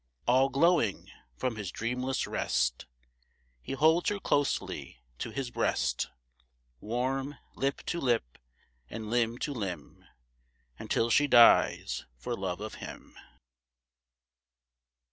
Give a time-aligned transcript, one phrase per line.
[0.25, 2.87] All glowing from his dreamless rest
[3.61, 6.09] He holds her closely to his breast,
[6.79, 8.39] Warm lip to lip
[8.89, 10.03] and limb to limb,
[10.79, 13.15] Until she dies for love of him.